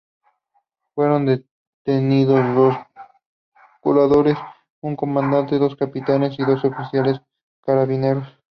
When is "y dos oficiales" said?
6.39-7.19